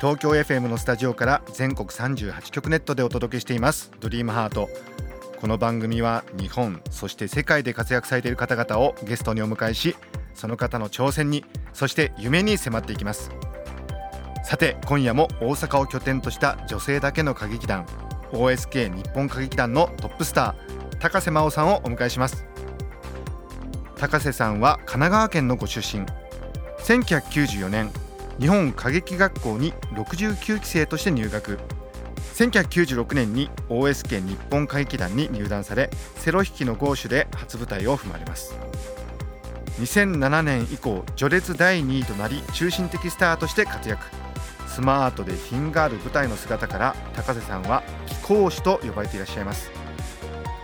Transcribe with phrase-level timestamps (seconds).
[0.00, 3.90] 東京 FM のスタジオから全国38局ネットでお届けしています。
[3.98, 4.68] ドリームハート。
[5.40, 9.96] この番組は日本そして世界で活躍されている方々をゲストにお迎えし
[10.34, 13.32] その方の挑戦にそして夢に迫っていきます。
[14.44, 17.84] さて今夜も大阪を拠点とした女性だけの歌劇団
[18.30, 22.46] OSK 日本歌劇団のトップスター高瀬真央さんをお迎えします。
[23.96, 26.06] 高瀬さんは神奈川県のご出身。
[26.84, 27.90] 1994年
[28.38, 31.58] 日本歌劇学校に69期生として入学。
[32.36, 38.54] 1996年に OSK 日本歌劇団に入団されセロ弾きの豪手で初舞台を踏まれます。
[39.80, 44.04] 2007年以降序列第2位となり中心的スターとして活躍。
[44.68, 49.72] スマートで品がある舞台の姿から高瀬さんは貴公子と呼ばれていらっしゃいます。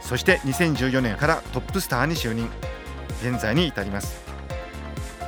[0.00, 2.48] そして2014年からトップスターに就任。
[3.20, 4.23] 現在に至ります。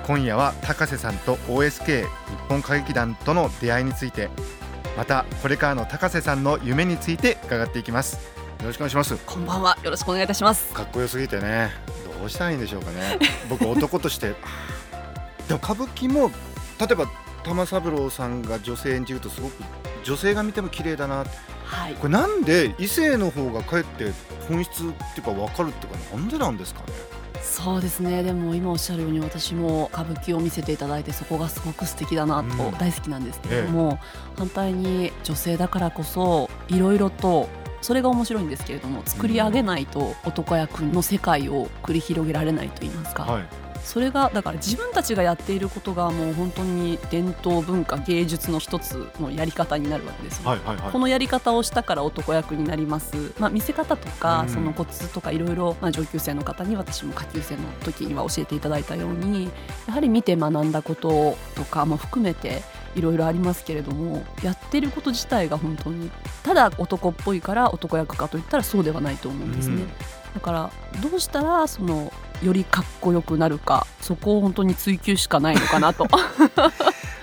[0.06, 2.08] 今夜は高瀬さんと OSK 日
[2.48, 4.30] 本歌劇団との出会いについて
[4.96, 8.14] またこれからの高瀬さんの夢について伺っていきます。
[8.60, 9.16] よろしくお願いします。
[9.26, 9.76] こんばんは。
[9.82, 10.72] よろしくお願いいたします。
[10.72, 11.72] かっこよすぎてね。
[12.20, 13.18] どうしたらいいんでしょうかね。
[13.50, 14.28] 僕男として。
[15.48, 16.30] でも歌舞伎も
[16.78, 17.06] 例えば
[17.42, 19.54] 玉三郎さんが女性演じるとすごく
[20.04, 21.24] 女性が見ても綺麗だな。
[21.64, 21.94] はい。
[21.94, 24.12] これなんで異性の方がかえって
[24.48, 27.15] 本質っていうか分かるっていうかなんでなんですかね
[27.46, 28.22] そうですね。
[28.22, 32.72] でも今おっしゃるように私も歌舞伎を見せていただいてそこがすごく素敵だなとうん。
[32.72, 33.98] 大好きなんですけれども、
[34.36, 37.48] 反対に女性だからこそいろいろと
[37.80, 50.92] それが面白いんですけれども作り上げないと男役の世界を繰り広げられないと言いますか、はいそれがだから自分たちがやっていることがもう本当に伝統文化芸術の一つのやり方になるわけですよ、はいはいはい。
[50.92, 54.48] このやり方をしたから男役になります、まあ、見せ方とか、うん。
[54.48, 59.50] そのコツとかいろいろまあ上級生の方に私も下級生の時には教えていただいたように
[59.86, 62.62] やはり見て学んだこととかも含めて
[62.96, 66.10] いろいろありますけれどもやってること自体が本当に
[66.42, 69.76] ただ男っぽいから男役かといったらそうではないと思うんですね。
[69.76, 69.88] うん。
[70.34, 70.70] だから
[71.00, 76.06] どうしたらそのよりかっこよくなるかそこを本当に追求しかないのかなと。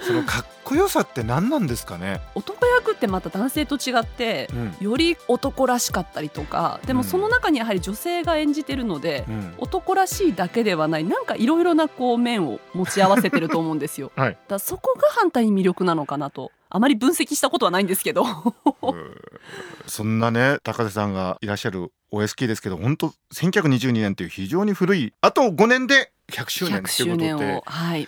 [0.05, 4.75] そのかっこよさって何なんですかね、男役ってまた男性と違ってうん。
[4.85, 9.53] より男らしかったりとかでもその中にやはり女性が演じてるので、うん。
[9.59, 14.11] 男らしいだけではないなんかいろいろなこう面を持ち合わせてると思うんですよ。
[14.17, 14.31] はい。
[14.31, 18.25] だからそこが反対に魅力なのかなとあまり分析したことはないんですけど。
[19.85, 27.53] そんなね高瀬さんがいらっしゃる OSK ですけど本当1922年という非常に古いあと5年で100周年100ということで。
[27.53, 28.07] をはい、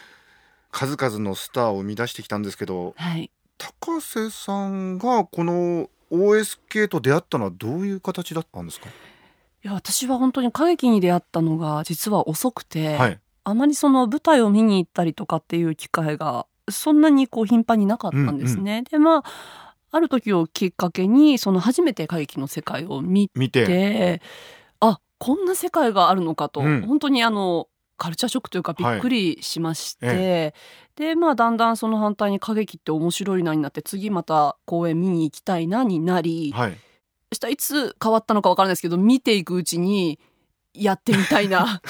[0.72, 13.20] 数々のスターを生み出してきたんですけどはい、高瀬さんがこの OSK と出会ったのはどういう形だったんですか、いや私は本当に歌劇に出会ったのが実は遅くて、はい。
[13.44, 18.84] あまりその舞台を見に行ったりとかっていう機会がそんなにこう頻繁になかったんですね。
[18.90, 19.24] でまあ
[19.92, 23.66] ある時をきっかけにその初めて歌劇の世界を見見て。
[23.66, 24.22] て
[24.80, 26.82] あこんな世界があるのかと、うん。
[26.82, 27.68] 本当にあの
[27.98, 30.54] カルチャーショックというかびっくりしまして、え
[30.96, 36.78] でまあだんだんその反対に歌劇って面白いなになって次また公演見に行きたいなになり、はい。
[37.32, 40.20] そしたらいつ変わったのかわからないですけど見ていくうちに
[40.74, 41.82] やってみたいな。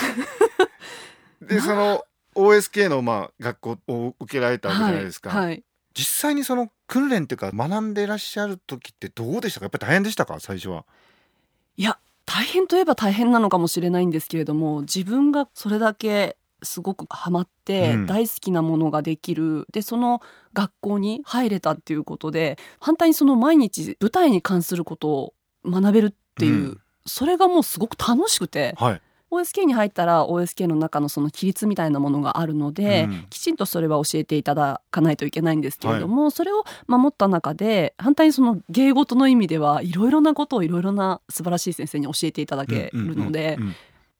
[1.41, 2.03] でその
[2.35, 5.63] OSK のまあ学校を受けられたわけじゃないですか、はいはい
[5.97, 10.83] 実際にその訓練っていうか学んでいらっしゃる時ってどうでしたかやっぱり大変でしたか最初は
[11.77, 20.21] いや大変といえば大変なのかもしれないんですけれども自分がそれだけすごくハマって大好きなものができる、でその
[20.53, 25.33] 学校に入れたっていうことで反対にその毎日舞台に関することを
[25.65, 29.01] 学べるっていう、うんそれがもうすごく楽しくてはい
[29.31, 33.25] OSK に入ったら OSK の中のその規律みたいなものがあるので、うん。
[33.29, 43.75] きちんとそれは教えていただかないといけないんですけれども、それを守った中で反対にその芸事の意味ではいろいろなことをいろいろな素晴らしい先生に教えていただけるので、うんうんうん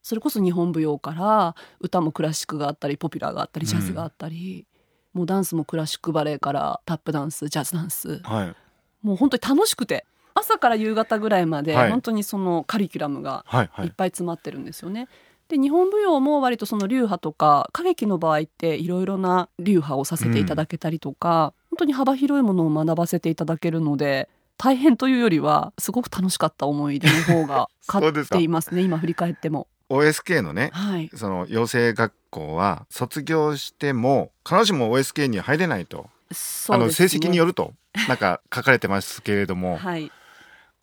[0.05, 4.67] それこそ日本舞踊から歌もクラシックがあったりポピュラーがあったりジャズがあったり、
[5.13, 8.19] もうダンスもクラシックバレエからタップダンスジャズダンス。
[8.19, 8.55] はい。
[9.01, 10.05] もう本当に楽しくて
[10.35, 11.89] 朝から夕方ぐらいまではい。
[11.89, 13.87] 本当にそのカリキュラムがはいはい。
[13.87, 15.07] いっぱい詰まってるんですよね。
[15.47, 24.27] で日本舞踊も割とその流派とか歌劇の場合っていろいろな流派をさせていただけたりとか、本当に幅広いものを学ばせていただけるので
[24.57, 28.37] 大変というよりはすごく楽しかった思い出の方が 勝っですか。
[28.37, 29.67] ていますね今振り返っても。
[29.89, 36.09] OSK のねはい、その養成学校は卒業しても必ずしも OSK には入れないと、
[36.69, 37.73] あの成績によるると
[38.07, 40.11] なんか書かれてますけれども、 はい、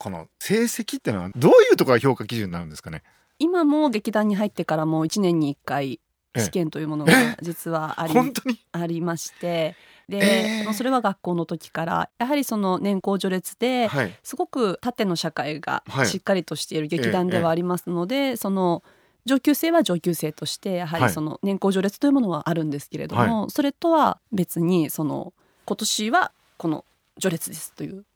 [0.02, 3.02] この成績っていうのはどういうところが評価基準になるんですかね？
[3.38, 6.00] 今も劇団に入ってからも1年に1回
[6.34, 8.58] ええ試験というものがえ実はあり本当に？
[8.72, 9.76] ありまして
[10.08, 14.12] で、えそれは学校の時からやはりその年功序列ではい。
[14.24, 16.06] すごく縦の社会がはい。
[16.08, 18.82] しっかりとしている劇団ではありますので、その
[19.24, 21.08] 上級生は上級生としてやははい。
[21.08, 25.32] りその年功序列というものはあるんですけれども、それとは別にその
[25.64, 26.84] 今年はこの
[27.20, 28.11] 序列ですというええ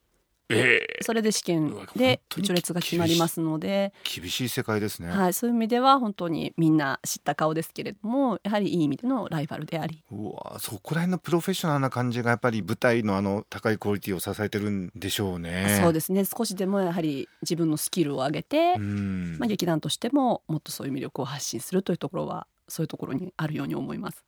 [1.01, 1.75] それで試験。
[1.95, 10.03] で序列が決まりますので、厳しい世界ですね、はい、そういう意味では本当にみんな知った顔ですけれどもやはりいい意味でのライバルであり。
[10.11, 15.79] うわそこら辺のプロフェッショナルな感じがやっぱり舞台のあの高いクオリティを支えてるんでしょうね。
[15.81, 16.23] そうですね。
[16.25, 19.37] 少しでもやはり自分のスキルを上げて、うん。
[19.39, 24.23] まあ、劇団としてももっとそういう魅力を発信するというところはそういうところにあるように思います。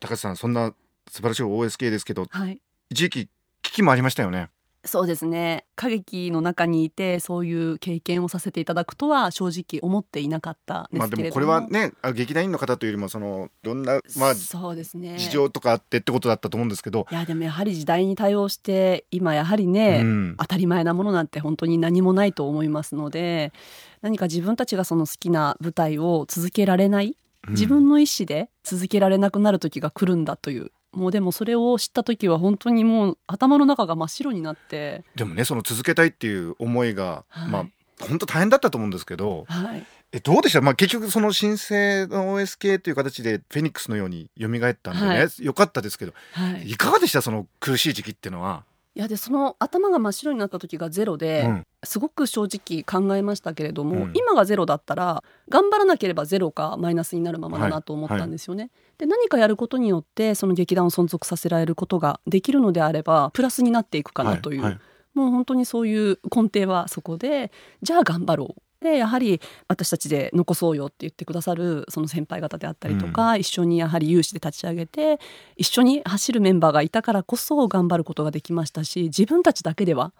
[0.00, 0.72] 高橋さんそんな
[1.08, 2.60] 素晴らしい OSK ですけどはい。
[2.90, 3.28] 一時期
[3.62, 4.50] 危機もありましたよね
[4.86, 5.64] そうですね。
[5.78, 15.16] 歌劇の中にいてそういう経験をさせていただくとは正直思っていなかったまあですけれども、もこれはねあ劇団員の方というよりもそのいろんなまあそうですね。
[15.18, 20.34] 事情とかあってってことだったと思うんですけど、いやでもやはり時代に対応して今やはりね、うん。
[20.38, 23.52] 当たり前なものなんて本当に何もないと思いますので
[24.02, 27.16] 何か自分たちがその好きな舞台を続けられない？
[27.48, 37.50] 自分の意思で続けられなくなる時が来るんだというもうでもそれを知った時は本当にもう頭の中が真っ白になって、でもねその続けたいっていう思いが、はい。
[37.50, 37.66] まあ
[38.00, 45.44] 本当大変だったと思うんですけどはい、えどうでした、まあ、結局その申請の OSK という形でフェニックスのように蘇ったんでね、はい。
[45.44, 47.22] よかったですけどはい、いかがでした？
[47.22, 48.64] その苦しい時期っていうのは。
[48.96, 54.12] いやでその頭が真っ白になった時がゼロで、うんすごく正直考えましたけれども、うん。
[54.14, 58.70] 今がゼロだったら頑張らなければゼロかマイナスになるままだなと思ったんですよね。
[58.98, 64.80] で何かやることによってその劇団を存続させられることができるのであればプラスになっていくかなという、はいはい。
[65.14, 67.52] もう本当にそういう根底はそこで
[67.82, 68.60] じゃあ頑張ろう。
[68.84, 75.18] でやはり私たちで残そうよって言ってくださるその先輩方であったりとか、一緒にやはり有志で立ち上げて
[75.56, 80.12] 一緒に走るメンバーがいたからこそ頑張ることができましたし自分たちだけでは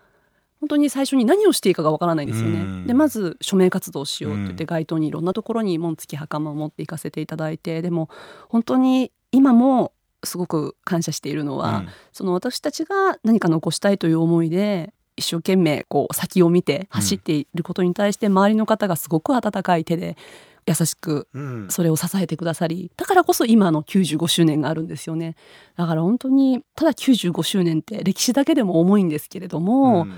[0.61, 2.61] 本当に最初に何をしていいかがわからないんですよね。
[2.61, 2.87] うん。
[2.87, 4.57] でまず署名活動をしようって言っうん。
[4.57, 8.09] て街頭にいろんなところに紋付き袴を持って行かせていただいてでも
[8.49, 9.93] 本当に今も
[10.23, 11.89] すごく感謝しているのは、うん。
[12.13, 20.17] その私たちが何か残したいという思いで一生懸命こう先を見て走っていることに対して周りの方がすごく温かい手で
[20.67, 21.67] 優しくうん。
[21.69, 25.37] それを支えてくださりだからこそ今の95周年があるんですよね。
[25.77, 30.13] だから本当にただ95周年って歴史だけでも重いんですけれども、うん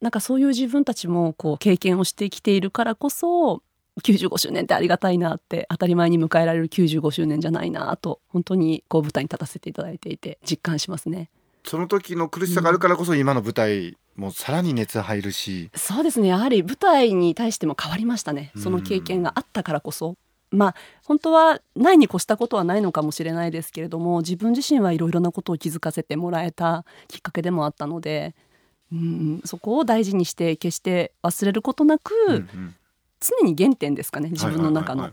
[0.00, 3.62] なんかそういう自分たちもこう経験をしてきているからこそ
[4.02, 11.30] 95周年ってありがたいなって当たり前に迎えられる95周年じゃないなと本当にこう舞台に立たせていただいていて実感しますね。
[11.66, 20.16] その時の苦しさがあるからこそ今の舞台もさらに熱入るし、そうですねやはり舞台に対しても変わりましたねその経験があったからこそ。
[20.52, 20.74] まあ
[21.04, 28.34] 本当はないに越したことはないのかもしれないですけれども自分自身はいろいろなことを気づかせてもらえたきっかけでもあったので、
[28.92, 32.74] うん、そこを大事にして決して忘れることなく、うんうん。
[33.20, 35.10] 常に原点ですかね自分の中の、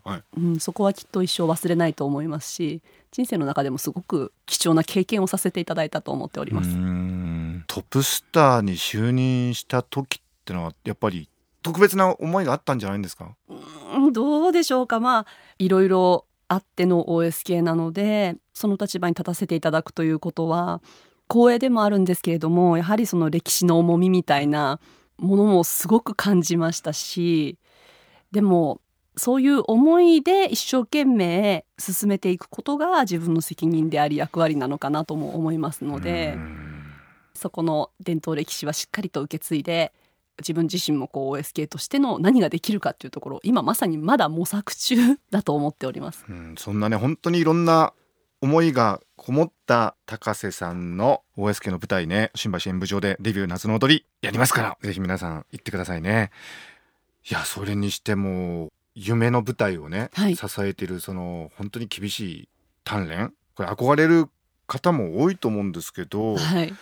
[0.60, 2.81] そこはきっと一生忘れないと思いますし
[3.12, 6.69] 人生の中でもすごく貴重な経験をさせていただいたと思っております。
[7.67, 11.27] トップスターに就任した時ってのはやっぱり
[11.62, 13.36] 特別な思いがあったんじゃないんですか？
[13.93, 15.01] うんどうでしょうか。
[15.01, 15.25] まあ
[15.60, 20.81] いろいろあっての OSK なのでその立場に立たせていただくということは
[21.29, 24.79] 光栄でもあるんですけれどもやはりその歴史の重みみたいな
[25.17, 27.57] ものもすごく感じましたし
[28.31, 28.81] でも
[29.15, 36.38] そういう思いで一生懸命進めていくことが自分の責任であり役割なのかなとも思いますので。
[37.38, 39.93] そこの伝統歴史はしっかりと受け継いで
[40.39, 44.96] 自分自身もこう OSK としての何ができるかっていうところ今まさにまだ模索中
[45.31, 46.25] だと思っております。
[46.27, 47.93] うん、そんなね本当にいろんな
[48.41, 54.77] 思いがこもった高瀬さんの OSK の舞台ね新橋演舞場でデビュー夏の踊りやりますから。
[54.82, 56.32] ぜひ皆さん行ってくださいね。
[57.29, 60.36] いやそれにしても夢の舞台をね、はい。
[60.36, 62.50] 支えているその本当に厳しい
[62.86, 63.34] 鍛錬。
[63.56, 64.29] これ憧れる
[64.67, 66.74] 方も多いと思うんですけど、はい、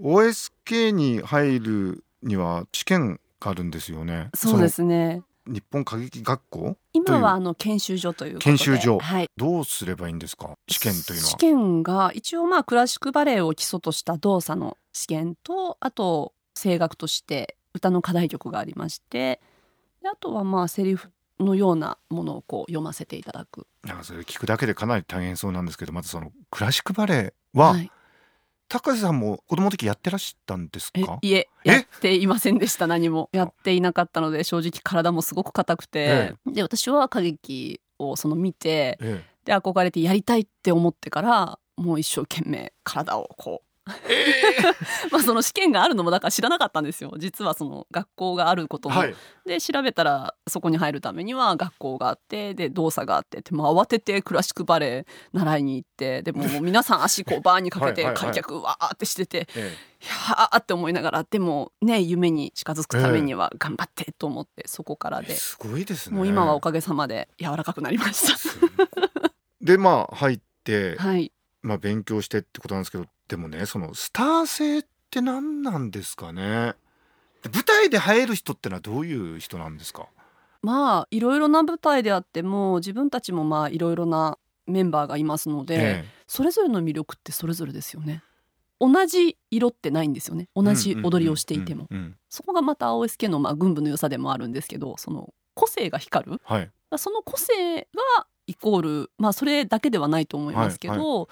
[0.00, 4.30] OSK に入るには試験があるんですよね。
[4.34, 5.22] そうですね。
[5.48, 6.76] 日本歌劇学校？
[6.92, 8.98] 今はあの研修所という研修所。
[8.98, 10.56] はい、どうすればいいんですか？
[10.68, 11.30] 試験というのは。
[11.30, 19.40] 試験が一応まあクラシックバレエを基礎とした動作の試験とあと声楽として歌の課題曲がありまして
[20.02, 23.66] であとはまあセリフのようなものをこう読ませていただく。
[23.84, 27.90] なんかそれ聞くだけでかなり大変そうなんですけどまずそのクラシックバレエは、はい
[28.68, 31.70] 高瀬さんも子供の時やってらっしゃったんですえかいええ？
[31.70, 32.86] やっていませんでした。
[32.86, 33.30] 何も。
[33.32, 47.12] やっていなかったので正直体もすごく硬くて、で私は歌劇をその見てえで憧れてやりたいって思ってからもう一生懸命体をこう まあその試験があるのもだから知らなかったんですよ。
[47.18, 49.14] 実はその学校があることも、えはい。
[49.46, 58.32] で調べたらそこに入るためには学校があってで動作があってでもう慌ててクラシックバレエ習いに行ってでももう皆さん足こうバーにかけて はいはいはい。
[58.32, 66.16] 観客わーってしててえいやーって思いながらでもね夢に近づくためには頑張ってと思ってそこからで、えすごいですね。
[66.16, 68.70] もう今はおかげさまで柔らかくなりましすごい。
[69.60, 71.02] でまあ入って、た。
[71.08, 71.32] はい。
[71.62, 76.74] まあ勉強してってことなんですけどでもねそのスター性って何なんですかね？
[77.42, 80.06] で舞台で映える人ってのはどういう人なんですか？
[80.62, 88.22] まあいろいろな舞台であっても自分たちもまあいろいろなメンバーがいますので、えそれぞれの魅力ってそれぞれですよね。
[88.80, 90.48] 同じ色ってないんですよね。
[90.54, 91.88] 同じ踊りをしていても、
[92.28, 96.40] そこがまた OSK のまあ軍部の良さでもあるんですけどその個性が光る。
[96.44, 96.70] はい。
[96.96, 97.52] その個性
[98.16, 101.28] がイコールまあそれだけではないと思いますけど、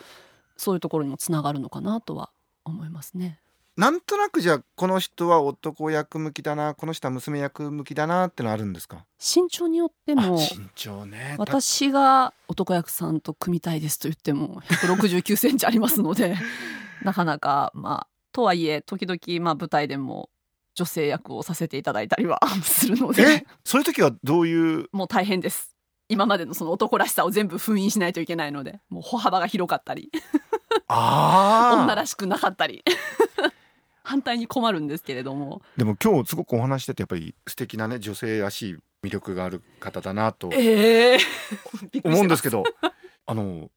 [0.56, 2.30] そういうところにもつながるのかなとは
[2.64, 3.40] 思いますね。
[3.76, 9.04] なんとなくじゃあこの人は男役向きだなこの人は娘役向きだなってのあるんですか？
[9.20, 16.36] 身長によってあも身長ね私が男役さんと組みたいですと言っても169センチありますので
[17.04, 20.30] なかなかまあとはいえ時々まあ舞台でも
[20.74, 23.22] 女性役をさせていただいたりは するので。
[23.22, 23.46] え？
[23.62, 24.88] そういう時はどういう？
[24.92, 25.75] もう大変です
[26.08, 30.10] 今までのその男らしさを全部封印しないといけないのでもう歩幅が広かったり。
[30.88, 32.84] ああ 女らしくなかったり。
[34.02, 35.62] 反対に困るんですけれども。
[35.76, 41.18] でも今日すごくお話しててやっぱり素敵なね女性らしい魅力がある方だなとええ
[41.90, 42.14] びっくりしてます。
[42.14, 42.62] 思うんですけど
[43.26, 43.68] あの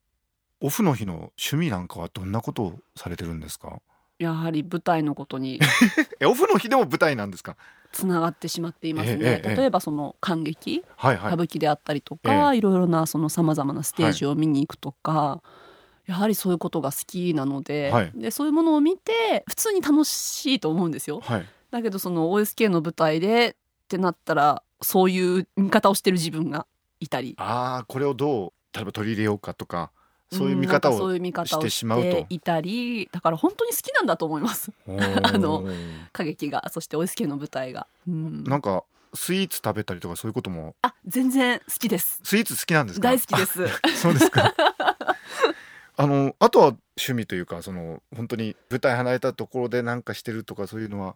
[0.62, 3.80] オフの日の趣味なんかはどんなことをされてるんですか？
[4.20, 5.60] やはり舞台のことに
[6.20, 7.56] えオフの日でも舞台なんですか？
[7.92, 11.28] つながってしまっていますね、ええええ例えばその感激はいはい。
[11.30, 15.42] 歌舞伎であったりとか、いろいろなそのさまざまなステージを見に行くとか、
[16.06, 18.12] やはりそういうことが好きなので,、はい。
[18.14, 21.20] でそういうものを見て普通に楽しいと思うんですよ。
[21.22, 21.46] はい。
[21.72, 26.68] だけどその OSK の舞台でってなったらそういう見方をしてる自分が
[27.00, 27.34] いたり。
[27.40, 29.92] ああこれをどう例えば取り入れようかとか
[30.32, 32.26] そういう見方をしてしまうと。
[32.30, 34.72] いたりだから本当に好きなんだと思います。
[34.88, 35.66] あの
[36.14, 37.88] 歌劇がそして OSK の舞台が。
[38.08, 38.44] うん。
[38.44, 38.84] なんか
[39.14, 40.76] スイーツ食べたりとかそういうことも。
[40.84, 42.20] あ全然好きです。
[42.24, 43.08] スイーツ好きなんですか？
[43.10, 43.68] 大好きです。
[44.02, 44.54] そうですか。
[45.98, 46.66] あのあとは
[46.98, 51.16] 趣味というかその本当に舞台離れたところでなんかしてるとかそういうのは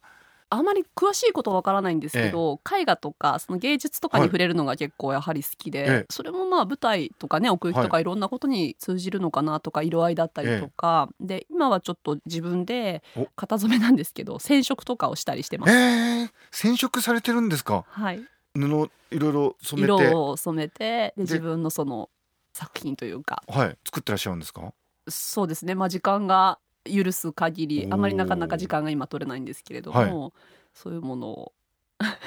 [0.49, 13.27] あまり詳しいことはわからないんですけど、絵画とかその芸術とかに触れるのが結構やはり好きで、ええそれもまあ舞台とかね奥行きとかいろんなことに通じるのかなとか色合いだったりとか、で今はちょっと自分でお。
[13.35, 15.75] 型染めなんですけど染色とかをしたりしてまえす。
[15.75, 17.83] ー、染色されてるんですか？
[17.87, 18.21] はい、
[18.55, 19.93] 布いろいろ染めて。
[20.05, 21.23] 色を染めてで。
[21.23, 22.09] 自分のその
[22.53, 23.43] 作品というか。
[23.47, 23.77] はい。
[23.85, 24.73] 作ってらっしゃるんですか？
[25.09, 25.75] そうですね。
[25.75, 30.33] まあ時間が許す限りあまりなかなか時間が今取れないんですけれども、
[30.73, 31.53] そういうものを。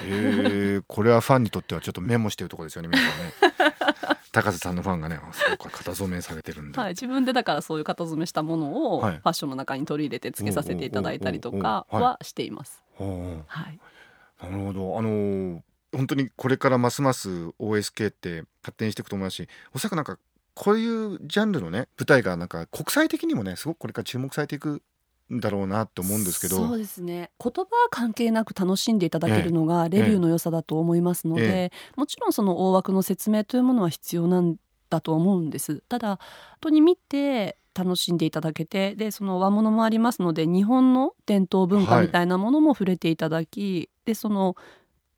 [0.05, 3.77] えー、 これはファンにとってはちょっとメモしてるところですよね皆さんね。
[4.33, 9.17] 高瀬さんのファンがねあそうか型染めされてるんだ、はい、自分でだからそういう型染めしたものをフはい。
[9.17, 12.83] ァッションの中に取り入れてつけさせていただいたりとかはしています。
[12.95, 13.81] ほはい、
[14.43, 14.99] うなるほど。
[14.99, 15.61] あのー
[15.93, 20.19] 本当にこれからますます OSK って発展していくと思いますしおそらくなんか
[20.57, 24.83] こういうジャンルのね舞台がなんか国際的にもねすごくこれから注目されていく
[25.33, 26.57] んだろうなって思うんですけど。
[26.57, 27.31] そうですね。
[27.43, 34.57] 言葉は関係なく楽しんでいただけるのがレビューの良さだと思いますので、えもちろんその大枠の説明というものは必要なん
[34.89, 35.83] だと思うんです。
[35.91, 36.19] ただ本
[36.61, 44.57] 当に見て楽しんでいただけてでその和物もありますので日本の伝統文化みたいなものも触れていただき、でその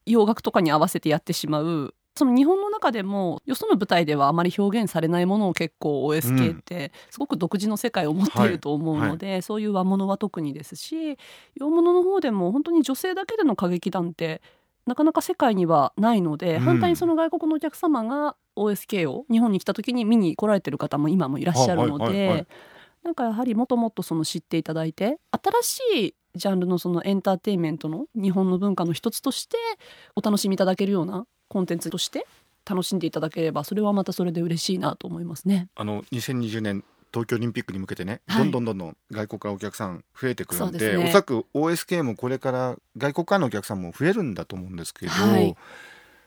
[0.04, 11.16] 洋楽とかに合わせてやってしまうその日本の中でもよその舞台ではあまり表現されないものを結構 OSK ってすごく独自の世界を持っていると思うので、そういう和物は特にですし
[11.54, 14.42] 洋物の方でも本当に女性だけでの歌劇団って
[14.86, 16.60] なかなか世界にはないので、うん。
[16.60, 22.38] 反対にその外国のお客様が OSK を日本に来た時に見に来られてる方も今もいらっしゃるのはいはいはいはい。
[22.38, 22.46] で
[23.02, 29.56] なんかやはりもっともっとその知っていただいて新しいジャンルのそのエンターテインメントの日本の文化の一つとして
[30.14, 32.26] お楽しみいただけるようなコンテンツとして
[32.68, 35.68] 楽しんでいただければそれはまたそれで嬉しいなと思いますね。
[35.74, 38.42] あの2020年東京オリンピックに向けてね、はい。
[38.42, 41.04] どんどんどんどん外国からお客さん増えてくるんでですね。
[41.04, 45.56] おそらく OSK もこれから外国からのお客さんも増えるんだと思うんですけど、はい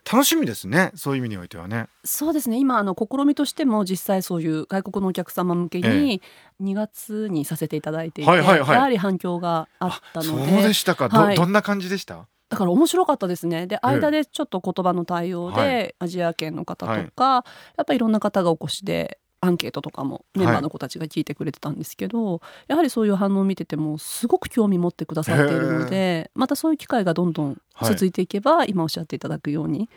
[0.10, 1.88] 楽しみですねそういう意味においてはね。
[2.04, 2.58] そうですね。
[2.58, 6.22] 今あの試みとしても実際そういう外国のお客様向けに
[6.62, 8.76] 2月にさせていただいていて、はいはいはい。
[8.76, 11.36] やはり反響があったそうのででしたか、はい。
[11.36, 12.28] どどんな感じでした？
[12.50, 13.66] だから面白かったですね。
[13.66, 17.46] で間でちょっと言葉の対応で、はアジア圏の方とか、
[17.78, 29.90] やっぱりいろんな方がお越しでアンケートとかもメンバーの子たちが聞いてくれてたんですけど、やはりそういう反応を見ててもすごく興味持ってくださっているのでまたそういう機会がどんどん続いていけば、今おっしゃっていただくように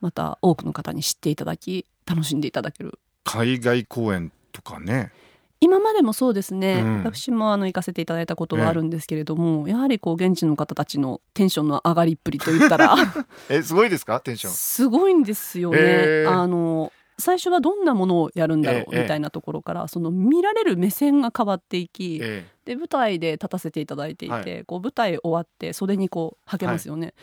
[0.00, 2.98] また多くの方に知っていただき楽しんでいただける。
[3.24, 5.12] 海外公演とかね。
[5.60, 6.98] 今までもそうですね、うん。
[6.98, 12.94] 私もあの行かせていただいたことはあるんですけれども、やはりこう現地の方たちのテンションの上がりっぷりといったら
[13.50, 14.20] えすごいですか？
[14.20, 14.52] テンション。
[14.52, 16.26] すごいんですよね。
[16.28, 24.64] あの最初はどんなものをやるんだろうええみたいなところから、その見られる目線が変わっていき、えで舞台で立たせていただいていて、はい。
[24.64, 27.14] こう舞台終わって袖にこうはけますよね。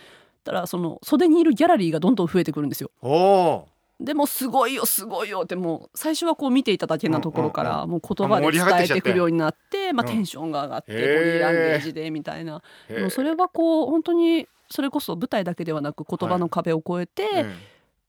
[0.43, 2.91] たらその袖にいるギャラリーがどんどん増えてくるんですよ。
[3.99, 5.41] でもすごいよすごいよ。
[5.43, 12.95] ってもう最初はこう見ていただけなところからもう言葉で伝えてくるようになって、まあ、うんテンションが上がってボディーランゲージでみたいな、ー。
[12.95, 17.45] でもそれはこう本当にそれこそ舞台だけではなく言葉の壁を越えて、え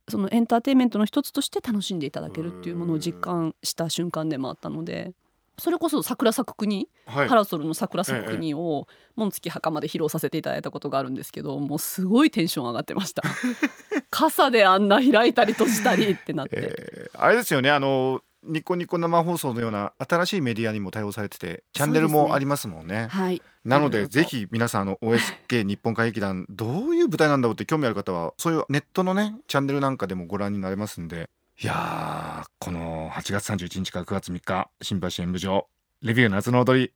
[0.08, 5.12] そのエンターテインメントの一つとして楽しんでいただけるっていうものを実感した瞬間でもあったので
[5.58, 7.28] それこそ桜咲く国、えはい。
[7.28, 8.86] パラソルの桜咲く国を
[9.16, 13.22] 紋付袴で披露させていただいたことがあるんですけどもうすごいテンション上がってました。
[14.10, 23.08] 傘であんな開いたり閉じたりってなって、えーあれですよねあのニコニコ生放送のような新しいメディアにも対応されててチャンネルもありますもんね。
[23.10, 23.42] はい。
[23.64, 31.28] なのでぜひ皆さんあの OSK 日本歌劇団どういう舞台なんだろうって興味ある方はそういうネットのねチャンネルなんかでもご覧になれますんで。
[31.58, 35.66] いやーこの8月31日から9月3日新橋演舞場
[36.02, 36.92] レビュー夏の踊り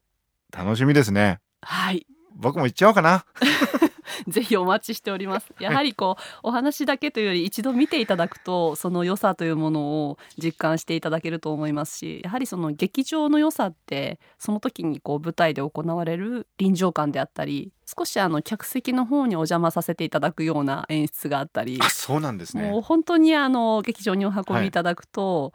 [0.53, 1.41] 楽しみですね。
[1.63, 2.07] はい。
[2.37, 3.25] 僕も行っちゃおうかな
[4.29, 5.53] ぜひお待ちしております。
[5.59, 22.71] やはりこうお話だけというより一度見ていただくとその良さというものを実感していただけると思いますし、やはりその劇場の良さってその時にこう舞台で行われる臨場感であったり、少しあの客席の方にお邪魔させていただくような演出があったり、あそうなんですね。
[22.71, 25.53] もう本当にあの劇場にお運びいただくと、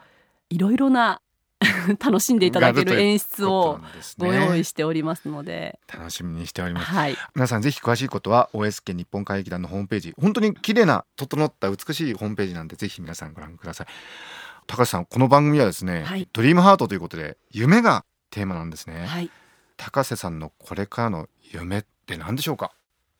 [0.49, 1.21] い、ろいろな
[2.03, 3.79] 楽しんでいただける演出を
[4.17, 6.87] ご用意ししておりますので、楽しみにしております。
[6.87, 7.17] はい。
[7.35, 10.13] 皆さんぜひ詳しいことは OSK 日本歌劇団のホームページ。
[10.19, 13.87] 本当に綺麗な整った美しいホームページなんでぜひ皆さんご覧ください。
[14.67, 16.27] 高橋さんこの番組はですね、はい。
[16.33, 19.29] ドリームハートということで夢がテーマなんですね、はい。
[19.77, 22.71] 高瀬さんのこれからの夢って何でしょうか？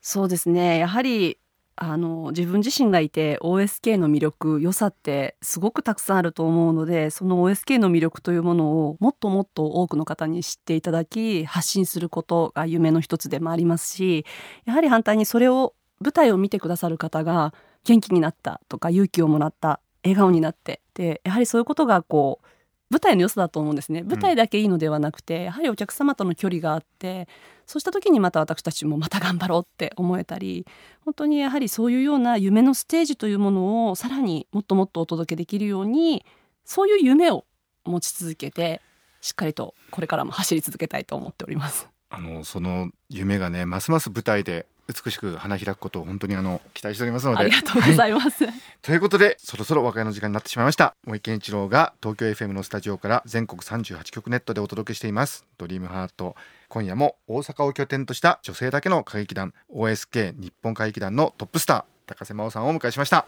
[0.01, 0.79] そうですね。
[0.79, 1.37] やはり
[1.77, 14.25] あの自分自身がいて OSK の魅力良さってすごくたくさんあると思うのでその OSK の魅力というものをもっともっと多くの方に知っていただき発信することが夢の一つでもありますし
[14.65, 22.47] やはり反対にそれを舞台を見てくださる方が元気になったとか勇気をもらった笑顔になってでやはりそういうことがこう
[22.89, 27.27] 舞台の良さだと思うんですね舞台だけいいのではなくて、やはりお客様との距離があって
[27.65, 30.65] そうした時にまた私たちもまた頑張ろうって思えたり
[31.03, 36.25] 本当にやはりそういうような夢のステージというものをさらにもっともっとお届けできるように
[36.63, 37.45] そういう夢を
[37.85, 38.81] 持ち続けて
[39.21, 41.89] しっかりとこれからも走り続けたいと思っております。
[42.09, 47.39] あのその夢がねますます舞台で美しく花開くことを本当にあの期待しておりますので。
[47.39, 48.45] ありがとうございます。
[48.81, 50.95] ということでそろそろお別れの時間になってしまいました。
[51.05, 55.45] 森健一郎が東京 FM のスタジオから全国38局ネットでお届けしています。
[55.57, 56.35] ドリームハート。
[56.69, 63.27] 今夜も大阪を拠点とした女性だけの歌劇団 OSK 日本歌劇団のトップスター高瀬真央さんをお迎えしました。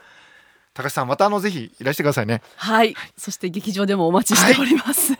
[0.74, 2.42] 高瀬さんまたあのぜひいらしてくださいね。
[2.56, 5.14] はい、そして劇場でもお待ちしております。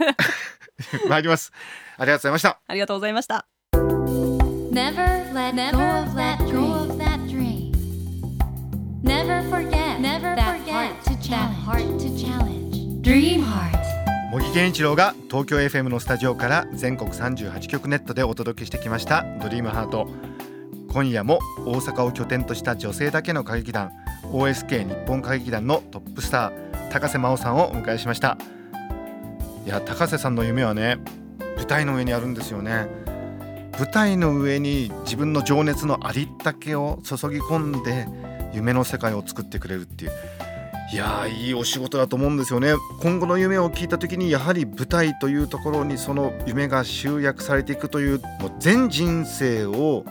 [1.10, 1.52] 参ります。
[1.98, 2.60] ありがとうございました。
[2.68, 3.57] ありがとうございました。
[4.78, 7.72] Never let go of that go of that dream.
[9.02, 13.02] Never forget never that forget heart to that heart to challenge.
[13.02, 13.76] Dream heart.
[14.32, 20.08] 茂木健一郎が東京 FM のスタジオから全国38局ネットでお届けしてきましたドリームハート
[20.90, 23.90] 今夜も大阪を拠点とした女性だけの歌劇団
[24.26, 28.38] OSK 日本歌劇団のトップスター高瀬真央さんをお迎えしました
[29.66, 31.00] いや高瀬さんの夢はね
[31.56, 33.07] 舞台の上にあるんですよね
[33.80, 38.08] 舞台の上に自分の情熱のありったけを注ぎ込んで
[38.54, 40.12] 夢の世界を作ってくれるっていう。
[40.92, 42.74] いやーいいお仕事だと思うんですよね。
[43.02, 50.06] 今後の夢を聞いた時にやはり舞台というところにその夢が集約されていくというもう全人生を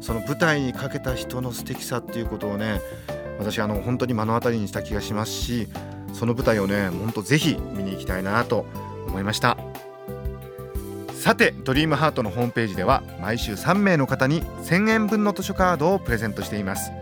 [0.00, 2.80] その舞台にかけた人の素敵さっていうことをね
[3.38, 5.68] 私あの本当に目の当たりにした気がしますし
[6.12, 8.64] その舞台をね本当ぜひ見に行きたいなと
[9.06, 9.58] 思いました。
[11.32, 16.92] さてドリームハートのホームページでは毎週3名の方に1000円分の図書カードをプレゼントしています。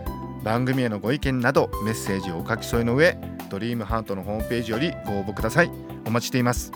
[0.45, 3.19] 番組へのご意見などメッセージをお書き添えの上
[3.51, 5.71] ドリームハートのホームページよりご応募ください。
[6.07, 6.71] お待ちしています。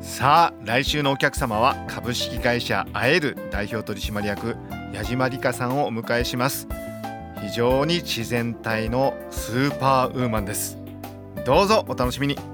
[0.00, 4.56] さあ来週のお客様は株式会社あえる代表取締役
[4.92, 6.66] 矢島理香さんをお迎えします。
[7.40, 10.76] 非常に自然体のスーパーウーマンです。
[11.46, 12.53] どうぞお楽しみに。